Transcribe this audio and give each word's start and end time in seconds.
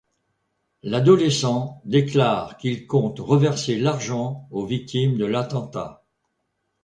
L'adolescent 0.81 1.79
déclare 1.85 2.57
qu'il 2.57 2.87
compte 2.87 3.19
reverser 3.19 3.77
l'argent 3.77 4.47
aux 4.49 4.65
victimes 4.65 5.15
de 5.19 5.25
l'attentat. 5.25 6.03